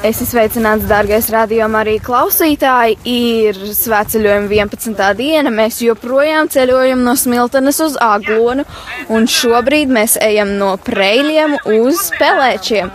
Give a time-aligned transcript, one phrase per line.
[0.00, 2.96] Es esmu sveicināts, dārgais radījuma arī klausītāji.
[3.06, 5.02] Ir svētceļojuma 11.
[5.18, 5.52] diena.
[5.52, 8.64] Mēs joprojām ceļojam no Smiltenes uz Aglonu,
[9.12, 12.90] un šobrīd mēs ejam no Preļiem uz Pelēčiem.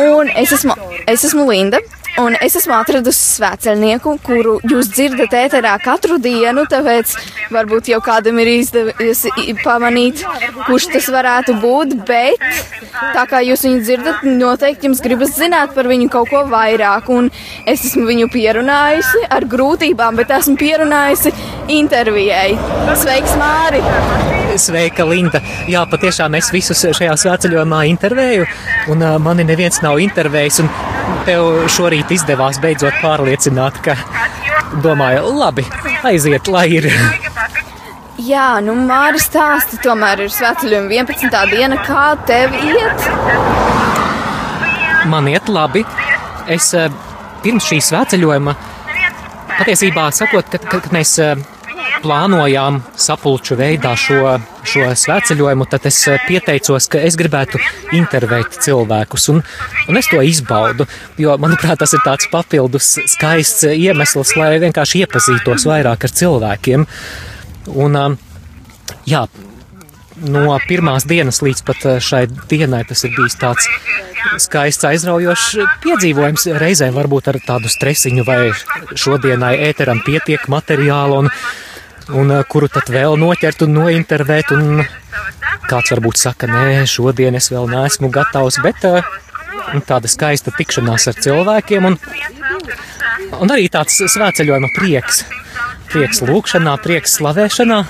[0.00, 0.76] Un es esmu,
[1.10, 1.80] es esmu Linda,
[2.18, 7.12] Un es esmu atradusi svētceļnieku, kuru jūs dzirdat ēterā katru dienu, tāpēc
[7.54, 9.22] varbūt jau kādam ir izdevies
[9.62, 10.24] pamanīt,
[10.66, 12.42] kurš tas varētu būt, bet
[13.14, 17.08] tā kā jūs viņu dzirdat, noteikti jums gribas zināt par viņu kaut ko vairāk.
[17.14, 17.30] Un
[17.64, 21.32] es esmu viņu pierunājusi ar grūtībām, bet esmu pierunājusi
[21.80, 22.56] intervijai.
[23.00, 23.82] Sveiks, Māri!
[24.58, 25.40] Sveika, Linda!
[25.70, 28.48] Jā, patiešām es visus šajā svētceļojumā intervēju,
[28.90, 30.64] un uh, mani neviens nav intervējis.
[31.26, 33.96] Tev šorīt izdevās beidzot pārliecināt, ka
[34.84, 35.66] domāju, labi,
[36.06, 36.88] aiziet, lai ir.
[38.20, 41.38] Jā, nu Māris stāsta, tomēr ir svētceļojuma 11.
[41.52, 43.06] diena, kā tev iet?
[45.08, 45.84] Man iet labi.
[46.50, 46.72] Es
[47.44, 48.56] pirms šī svētceļojuma
[49.56, 51.16] patiesībā sakot, kad, kad mēs
[52.04, 54.38] plānojām sapulču veidā šo,
[54.70, 57.60] šo svētceļojumu, tad es eh, pieteicos, ka es gribētu
[57.96, 59.42] intervēt cilvēkus, un,
[59.88, 60.86] un es to izbaudu,
[61.20, 66.86] jo, manuprāt, tas ir tāds papildus skaists iemesls, lai vienkārši iepazītos vairāk ar cilvēkiem.
[67.70, 68.18] Un, um,
[69.08, 69.26] jā,
[70.20, 73.68] no pirmās dienas līdz pat eh, šai dienai tas ir bijis tāds
[74.40, 75.48] skaists, aizraujošs
[75.84, 76.46] piedzīvojums.
[76.60, 78.52] Reizēm varbūt ar tādu stresiņu, vai
[78.98, 81.30] šodienai ēteram pietiek materiāla, un
[82.16, 84.52] un uh, kuru tad vēl noķert un nointervēt.
[84.56, 84.82] Un
[85.70, 89.04] kāds varbūt saka, nē, šodien es vēl neesmu gatavs, bet uh,
[89.86, 91.98] tāda skaista tikšanās ar cilvēkiem un,
[93.38, 95.24] un arī tāds svētceļojuma prieks.
[95.90, 97.80] Prieks lūkšanā, prieks slavēšanā.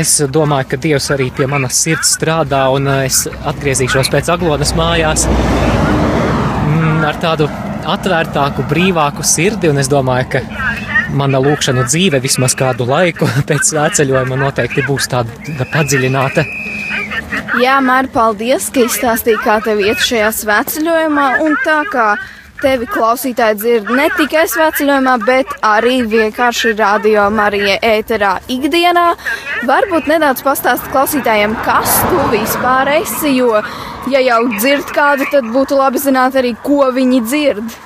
[0.00, 4.74] Es domāju, ka Dievs arī pie manas sirds strādā, un uh, es atgriezīšos pēc aglonas
[4.76, 7.48] mājās mm, ar tādu
[7.90, 10.44] atvērtāku, brīvāku sirdi, es domāju, ka
[11.16, 16.46] mana lūkšanu dzīve vismaz kādu laiku pēc svētceļojuma noteikti būs tāda padziļināta.
[17.60, 21.26] Jā, Mārta, paldies, ka izstāstīji, kā tev iet šajā svētceļojumā.
[21.44, 22.12] Un tā kā
[22.60, 29.06] tevi klausītāji dzird ne tikai svētceļojumā, bet arī vienkārši radio Marija ēterā ikdienā,
[29.68, 33.60] varbūt nedaudz pastāst klausītājiem, kas tu vispār esi, jo,
[34.12, 37.78] ja jau dzird kādu, tad būtu labi zināt arī, ko viņi dzird.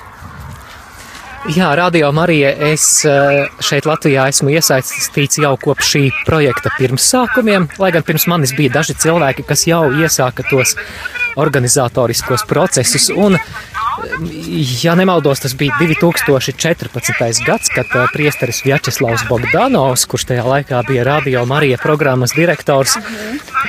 [1.45, 7.91] Jā, Radio Marija, es eh, šeit Latvijā esmu iesaistīts jau kopš šī projekta pirmsākumiem, lai
[7.93, 10.73] gan pirms manis bija daži cilvēki, kas jau iesāka tos
[11.37, 13.11] organizatoriskos procesus.
[13.13, 13.37] Un,
[14.81, 17.45] ja nemaldos, tas bija 2014.
[17.45, 22.97] gads, kad eh, priesteris Vjačeslavs Bogdanovs, kurš tajā laikā bija Radio Marija programmas direktors,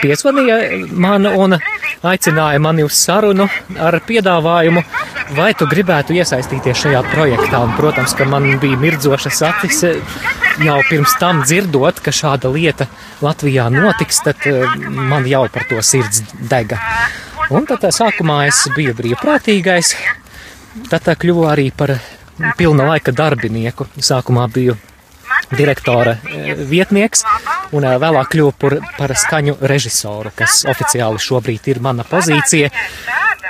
[0.00, 1.58] piezvanīja man un
[2.00, 4.86] aicināja mani uz sarunu ar piedāvājumu
[5.34, 7.60] vai tu gribētu iesaistīties šajā projektā?
[7.64, 10.18] Un, protams, ka man bija mirdzošas acis eh,
[10.64, 12.88] jau pirms tam dzirdot, ka šāda lieta
[13.24, 16.80] Latvijā notiks, tad eh, man jau par to sirds dega.
[17.50, 19.94] Un tad eh, sākumā es biju brīvprātīgais,
[20.90, 21.96] tad kļuvu arī par
[22.58, 23.88] pilna laika darbinieku.
[23.96, 24.76] Sākumā biju
[25.56, 26.16] direktora
[26.68, 27.22] vietnieks
[27.76, 32.70] un vēlāk kļuvu par, par skaņu režisoru, kas oficiāli šobrīd ir mana pozīcija.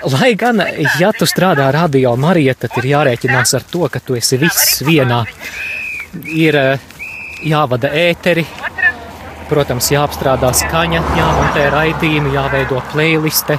[0.07, 0.61] Lai gan,
[1.01, 5.25] ja tu strādā radio Marija, tad ir jārēķinās ar to, ka tu esi viss vienā.
[6.31, 6.85] Ir eh,
[7.43, 8.45] jāvada ēteri,
[9.51, 13.59] protams, jāapstrādā skaņa, jāmontē raidījumi, jāveido playliste,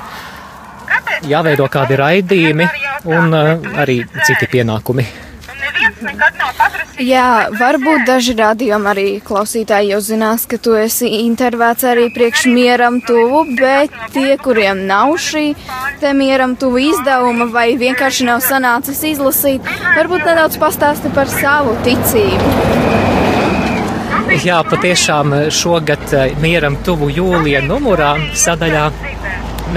[1.28, 2.72] jāveido kādi raidījumi
[3.12, 5.08] un eh, arī citi pienākumi.
[6.98, 12.98] Jā, varbūt daži radījumi arī klausītāji jau zinās, ka tu esi intervēts arī priekš mieram
[13.06, 15.52] tuvu, bet tie, kuriem nav šī
[16.02, 19.62] te mieram tuvu izdevuma vai vienkārši nav sanācis izlasīt,
[19.94, 22.54] varbūt nedaudz pastāsti par savu ticību.
[24.42, 28.88] Jā, patiešām šogad eh, mieram tuvu jūlija numurā sadaļā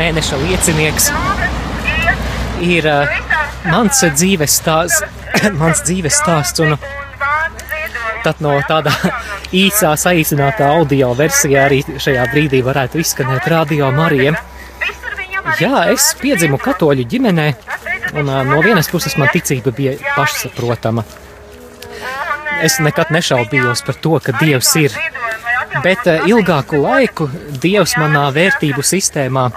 [0.00, 1.12] mēneša liecinieks
[2.64, 3.20] ir uh,
[3.68, 5.04] mans dzīves stāsts,
[5.60, 6.76] mans dzīves stāsts, un
[8.24, 8.92] tad no tādā
[9.64, 14.36] īsā saīsinātā audio versijā arī šajā brīdī varētu izskanēt radio Marija.
[15.60, 17.46] Jā, es piedzimu katoļu ģimenē,
[18.20, 21.04] un no vienas puses man ticība bija pašsaprotama.
[22.60, 24.94] Es nekad nešaubījos par to, ka Dievs ir,
[25.84, 27.30] bet ilgāku laiku
[27.62, 29.48] Dievs manā vērtību sistēmā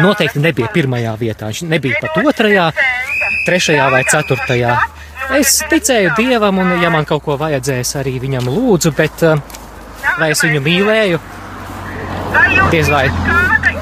[0.00, 1.50] noteikti nebija pirmajā vietā.
[1.52, 2.70] Viņš nebija pat otrajā,
[3.46, 4.76] trešajā vai ceturtajā.
[5.32, 9.40] Es ticēju dievam, un, ja man kaut ko vajadzēs, arī viņam lūdzu, bet eh,
[10.18, 11.20] vai es viņu mīlēju?
[12.72, 13.06] Diez vai,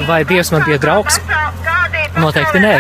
[0.07, 1.19] vai Dievs man bija draugs?
[2.19, 2.75] Noteikti nē.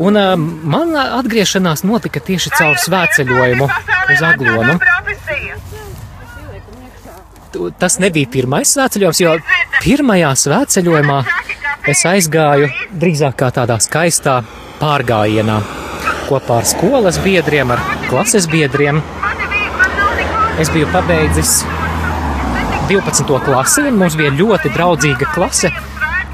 [0.00, 3.66] Un uh, man atgriešanās notika tieši caur svētceļojumu
[4.14, 4.78] uz Aglonu.
[7.80, 9.34] Tas nebija pirmais svētceļojums, jo
[9.82, 11.20] pirmajā svētceļojumā
[11.90, 14.40] es aizgāju drīzāk kā tādā skaistā
[14.80, 15.60] pārgājienā
[16.30, 19.02] kopā ar skolas biedriem, ar klases biedriem.
[20.62, 21.60] Es biju pabeidzis
[22.90, 23.38] 12.
[23.46, 25.72] klasi, un mums bija ļoti draudzīga klase.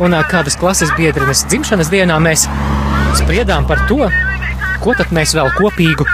[0.02, 2.44] Un kādas klases biedrenes dzimšanas dienā mēs
[3.16, 4.10] spriedām par to,
[4.84, 6.04] ko tad mēs vēl kopīgu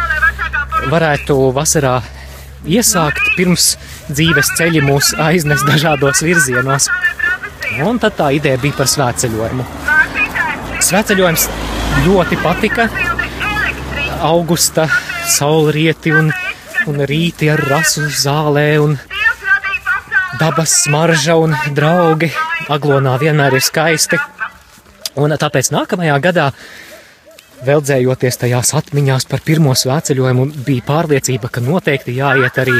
[0.93, 1.97] varētu vasarā
[2.63, 3.73] iesākt, pirms
[4.11, 6.91] dzīves ceļi mūs aiznes dažādos virzienos.
[7.83, 9.67] Un tad tā ideja bija par svētceļojumu.
[10.83, 11.49] Svētceļojums
[12.07, 12.89] ļoti patika.
[14.23, 14.87] Augusta
[15.27, 16.31] saulrieti un,
[16.87, 18.95] un rīti ar rasu zālē un
[20.39, 22.31] dabas smarža un draugi.
[22.71, 24.21] Aglonā vienmēr ir skaisti.
[25.19, 26.47] Un tāpēc nākamajā gadā,
[27.67, 32.79] veldzējoties tajās atmiņās par pirmo svētceļojumu, bija pārliecība, ka noteikti jāiet arī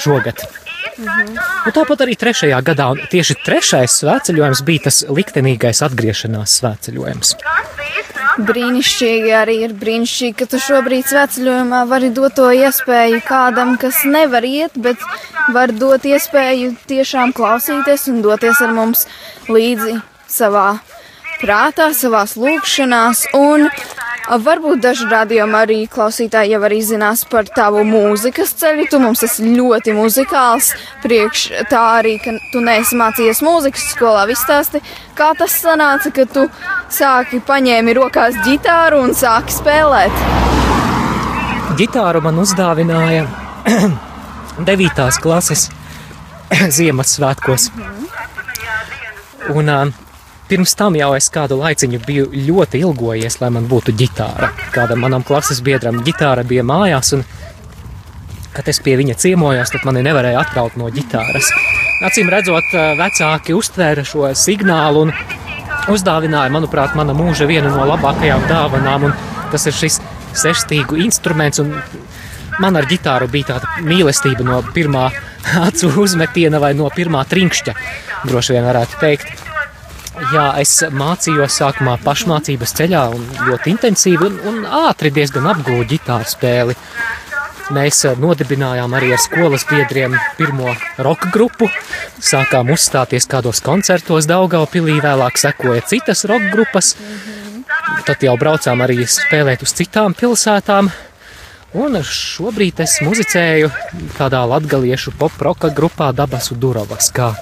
[0.00, 0.46] šogad.
[0.94, 7.34] Un tāpat arī trešajā gadā, un tieši trešais svētceļojums bija tas liktenīgais atgriešanās svētceļojums.
[8.34, 14.42] Brīnišķīgi arī ir brīnišķīgi, ka tu šobrīd svētceļojumā vari dot to iespēju kādam, kas nevar
[14.42, 14.98] iet, bet
[15.54, 19.06] var dot iespēju tiešām klausīties un doties ar mums
[19.46, 20.80] līdzi savā
[21.38, 23.28] prātā, savās lūkšanās.
[23.38, 23.68] Un
[24.28, 28.86] varbūt daži radījumi arī klausītāji jau arī zinās par tavu mūzikas ceļu.
[28.90, 30.72] Tu mums esi ļoti muzikāls,
[31.04, 34.24] priekš tā arī, ka tu neesi mācījies mūzikas skolā.
[34.30, 34.80] Vistāsti,
[35.18, 36.46] kā tas sanāca, ka tu
[36.92, 40.24] sāki paņēmi rokās ģitāru un sāki spēlēt.
[41.78, 43.26] Gitāru man uzdāvināja
[44.70, 45.20] 9.
[45.20, 45.68] klases
[46.76, 47.70] Ziemassvētkos.
[49.52, 50.03] Un uh,
[50.48, 54.50] pirms tam jau es kādu laiciņu biju ļoti ilgojies, lai man būtu ģitāra.
[54.74, 57.24] Kādam manam klases biedram ģitāra bija mājās, un
[58.54, 61.50] kad es pie viņa ciemojos, tad mani nevarēja atkraut no ģitāras.
[62.06, 65.14] Acīm redzot, uh, vecāki uztvēra šo signālu un
[65.90, 69.16] uzdāvināja, manuprāt, mana mūža vienu no labākajām dāvanām, un
[69.52, 70.00] tas ir šis
[70.38, 71.62] sešstīgu instruments,
[72.62, 75.08] man ar ģitāru bija tāda mīlestība no pirmā
[75.68, 77.74] acu uzmetiena vai no pirmā trinkšķa,
[78.28, 79.43] droši vien varētu teikt.
[80.34, 86.26] Jā, es mācījos sākumā pašmācības ceļā un ļoti intensīvi un, un ātri diezgan apgūju ģitāru
[86.26, 86.74] spēli.
[87.76, 90.72] Mēs nodibinājām arī ar skolas biedriem pirmo
[91.06, 91.68] roka grupu,
[92.18, 96.96] sākām uzstāties kādos koncertos Daugaupilī, vēlāk sekoja citas roka grupas,
[98.08, 100.90] tad jau braucām arī spēlēt uz citām pilsētām.
[101.78, 103.70] Un šobrīd es muzicēju
[104.18, 107.36] tādā latgaliešu pop-roka grupā Dabasu Durovas, kā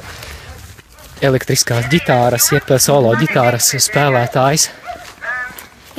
[1.23, 4.69] elektriskās ģitāras, jeb solo ģitāras spēlētājs.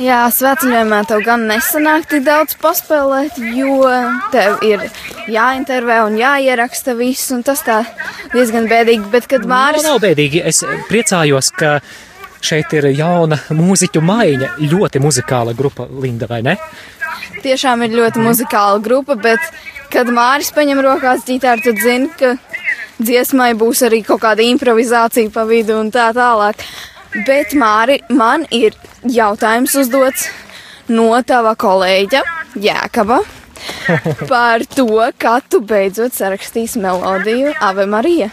[0.02, 3.84] Jā, svētceļojumā tev gan nesanāk tik daudz paspēlēt, jo
[4.32, 4.82] tev ir
[5.30, 7.84] jāintervē un jāieraksta viss, un tas tā
[8.32, 9.06] diezgan bēdīgi.
[9.12, 9.84] Bet, kad Māris.
[9.86, 10.42] Nav, nav bēdīgi.
[10.42, 11.76] Es priecājos, ka
[12.44, 14.50] šeit ir jauna mūziķu maiņa.
[14.72, 16.56] Ļoti muzikāla grupa Linda, vai ne?
[17.44, 19.46] Tiešām ir ļoti muzikāla grupa, bet,
[19.94, 22.34] kad Māris paņem rokās ģitāru, tad zini, ka
[22.98, 26.62] dziesmai būs arī kaut kāda improvizācija pa vidu un tā tālāk.
[27.26, 28.74] Bet, Māri, man ir
[29.06, 30.26] jautājums uzdots
[30.90, 32.24] no tava kolēģa
[32.58, 33.20] Jēkaba
[34.32, 34.88] par to,
[35.18, 38.30] kā tu beidzot sarakstīsi melodiju Ave Marija.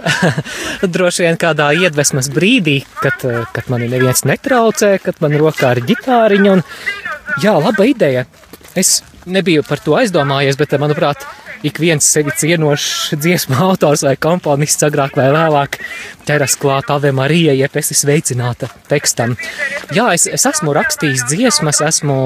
[0.94, 3.22] Droši vien kādā iedvesmas brīdī, kad,
[3.54, 6.56] kad mani neviens netraucē, kad man rokā ir ģitāriņa.
[6.56, 6.64] Un,
[7.42, 8.26] jā, laba ideja.
[8.78, 11.26] Es nebiju par to aizdomājies, bet, manuprāt,
[11.62, 15.78] ik viens sevi cienošs dziesmu autors vai komponists agrāk vai vēlāk
[16.28, 19.36] ķeras klāt Ave Marija, jeb esi sveicināta tekstam.
[19.94, 22.18] Jā, es, es esmu rakstījis dziesmas, esmu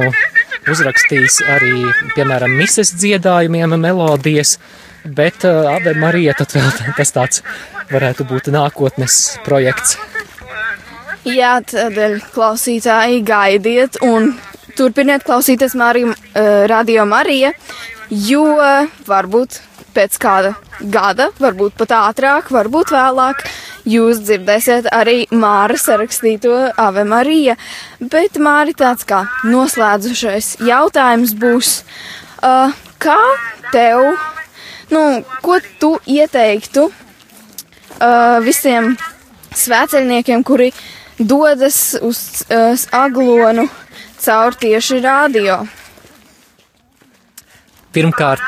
[0.70, 1.74] uzrakstījis arī,
[2.14, 4.58] piemēram, mises dziedājumiem melodijas,
[5.04, 7.44] bet uh, Ave Marija tad vēl tas tāds
[7.92, 9.98] varētu būt nākotnes projekts.
[11.24, 14.34] Jā, tādēļ klausītāji gaidiet un
[14.76, 17.54] turpiniet klausīties Mariju, uh, Radio Marija,
[18.14, 18.46] jo
[19.08, 19.58] varbūt
[19.94, 20.54] pēc kāda
[20.90, 23.44] gada, varbūt pat ātrāk, varbūt vēlāk,
[23.88, 27.56] jūs dzirdēsiet arī Māra sarakstīto Ave Marija.
[28.00, 31.76] Bet Māri tāds kā noslēdzušais jautājums būs,
[32.42, 33.20] uh, kā
[33.72, 34.14] tev,
[34.94, 35.04] nu,
[35.44, 38.94] ko tu ieteiktu uh, visiem
[39.54, 40.72] svēceļniekiem, kuri
[41.18, 43.68] dodas uz uh, aglonu
[44.24, 45.62] caur tieši radio?
[47.94, 48.42] Pirmkārt,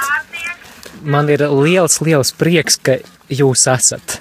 [1.06, 2.96] man ir liels, liels prieks, ka
[3.30, 4.20] jūs esat.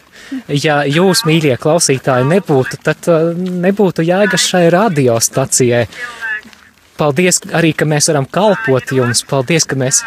[0.49, 5.85] Ja jūs, mīļie klausītāji, nebūtu, tad uh, nebūtu jēgas šai radiostacijai.
[6.97, 9.23] paldies arī, ka mēs varam kalpot jums.
[9.29, 10.01] Paldies, ka mēs,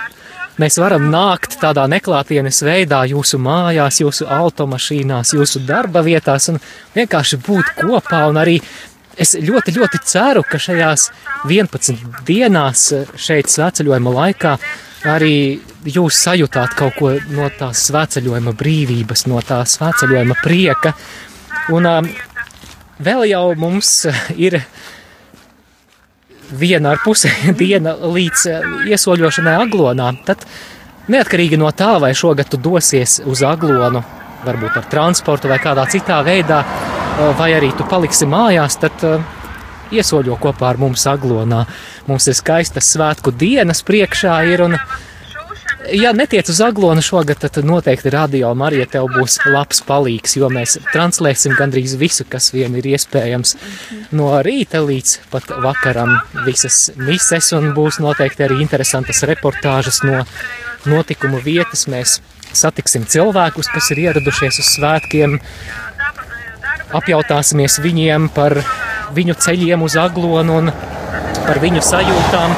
[0.59, 6.59] mēs varam nākt tādā neklātienes veidā jūsu mājās, jūsu automašīnās, jūsu darba vietās un
[6.95, 8.61] vienkārši būt kopā un arī
[9.19, 11.09] Es ļoti, ļoti ceru, ka šajās
[11.51, 12.85] 11 dienās
[13.19, 14.53] šeit svētceļojuma laikā
[15.07, 20.95] arī jūs sajūtāt kaut ko no tās svētceļojuma brīvības, no tā svētceļojuma prieka.
[21.75, 22.09] Un um,
[22.99, 23.93] vēl jau mums
[24.35, 24.59] ir
[26.51, 28.47] viena ar pusi diena līdz
[28.91, 30.11] iesoļošanai aglonā.
[30.27, 30.47] Tad
[31.13, 34.03] neatkarīgi no tā, vai šogad tu dosies uz aglonu,
[34.45, 36.63] varbūt ar transportu vai kādā citā veidā,
[37.39, 39.05] vai arī tu paliksi mājās, tad
[39.95, 41.65] iesoļo kopā ar mums aglonā.
[42.09, 44.77] Mums ir skaistas svētku dienas priekšā ir un,
[45.95, 50.79] ja netiec uz aglonu šogad, tad noteikti radio Marija tev būs labs palīgs, jo mēs
[50.93, 53.57] translēsim gandrīz visu, kas vien ir iespējams
[54.19, 60.25] no rīta līdz pat vakaram visas mises un būs noteikti arī interesantas reportāžas no
[60.89, 61.87] notikumu vietas.
[61.91, 62.19] Mēs
[62.57, 65.39] satiksim cilvēkus, kas ir ieradušies uz svētkiem,
[66.97, 70.73] apjautāsimies viņiem par viņu ceļiem uz aglonu un
[71.47, 72.57] par viņu sajūtām.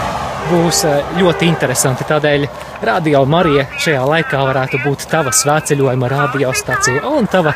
[0.51, 2.05] Būs eh, ļoti interesanti.
[2.09, 2.47] Tādēļ
[2.83, 7.55] Radio Marija šajā laikā varētu būt tava svētceļojuma radiostacija un tava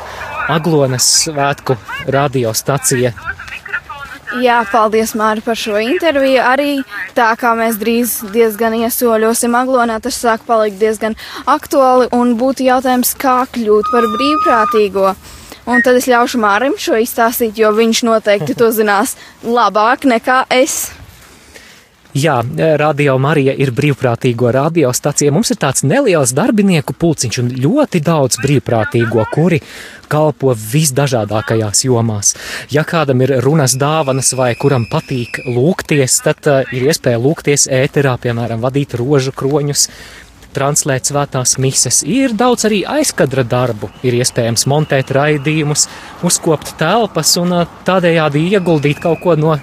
[0.52, 3.14] aglonas svētku radiostacija.
[4.42, 6.40] Jā, paldies, Māri, par šo interviju.
[6.42, 6.82] Arī
[7.14, 11.14] tā kā mēs drīz diezgan iesoļosim aglonā, tas sāk palikt diezgan
[11.46, 15.14] aktuāli un būtu jautājums, kā kļūt par brīvprātīgo.
[15.64, 20.92] Un tad es ļaušu Mārim šo izstāstīt, jo viņš noteikti to zinās labāk nekā es.
[22.14, 22.36] Jā,
[22.78, 25.32] Radio Marija ir brīvprātīgo radiostacija.
[25.34, 29.58] Mums ir tāds neliels darbinieku pulciņš un ļoti daudz brīvprātīgo, kuri
[30.06, 32.36] kalpo visdažādākajās jomās.
[32.70, 38.14] Ja kādam ir runas dāvanas vai kuram patīk lūgties, tad uh, ir iespēja lūgties ēterā,
[38.22, 39.88] piemēram, vadīt rožu kroņus,
[40.54, 42.02] translēt svētās mises.
[42.06, 45.88] Ir daudz arī aizkadra darbu, ir iespējams montēt raidījumus,
[46.26, 47.56] uzkopt telpas un
[47.86, 49.56] tādējādi ieguldīt kaut ko no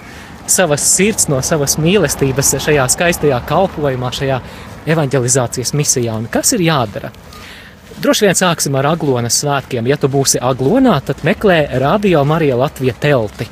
[0.51, 4.39] savas sirds, no savas mīlestības šajā skaistajā kalpošanā, šajā
[4.91, 6.17] evanģelizācijas misijā.
[6.17, 7.12] Un kas ir jādara?
[8.01, 9.86] Droši vien sāksim ar Aglonas svētkiem.
[9.89, 13.45] Ja tu būsi Aglonā, tad meklē Radio Marija Latvija telti.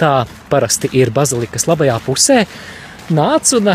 [0.00, 2.38] Tā parasti ir bazilikas labajā pusē.
[3.12, 3.68] Nāc un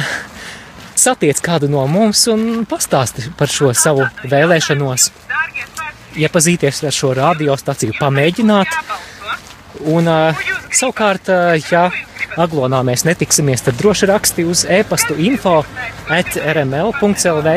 [0.99, 5.09] satiec kādu no mums un pastāsti par šo savu vēlēšanos,
[6.19, 8.75] iepazīties ar šo radiostaciju, pamēģināt.
[9.89, 10.09] Un
[10.75, 11.29] savukārt,
[11.71, 11.87] ja
[12.39, 15.61] aglonā mēs netiksimies, tad droši raksti uz e-pastu info
[16.11, 17.55] at rml.lv.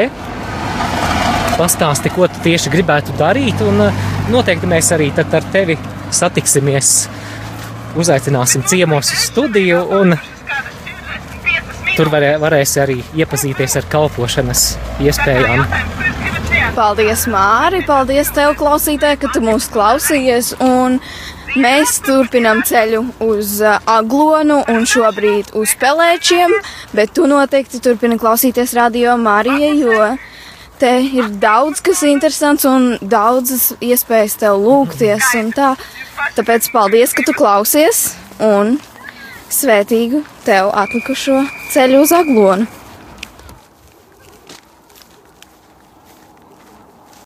[1.52, 3.84] Pastāsti, ko tu tieši gribētu darīt, un
[4.32, 5.76] noteikti mēs arī tad ar tevi
[6.12, 6.92] satiksimies,
[7.99, 10.16] uzaicināsim ciemos uz studiju un
[11.92, 14.62] Tur varē, varēs arī iepazīties ar kalpošanas
[15.04, 15.66] iespējām.
[16.72, 17.82] Paldies, Māri!
[17.84, 20.54] Paldies tev, klausītāji, ka tu mūs klausījies!
[20.64, 20.96] Un
[21.61, 26.54] mēs turpinām ceļu uz uh, Aglonu un šobrīd uz Pelēčiem,
[26.96, 30.06] bet tu noteikti turpini klausīties radio Marija, jo
[30.80, 35.75] te ir daudz kas interesants un daudzas iespējas tev lūgties un tā.
[36.38, 38.78] Tāpēc paldies, ka tu klausies un
[39.52, 41.42] svētīgu tev atlikušo
[41.73, 42.81] ceļu uz aglonu.